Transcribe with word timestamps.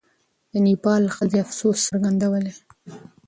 د 0.51 0.53
نېپال 0.65 1.03
ښځې 1.15 1.37
افسوس 1.43 1.77
څرګندولی. 1.87 2.53